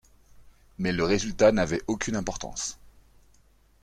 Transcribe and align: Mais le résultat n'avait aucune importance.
Mais 0.79 0.93
le 0.93 1.03
résultat 1.03 1.51
n'avait 1.51 1.83
aucune 1.85 2.15
importance. 2.15 2.79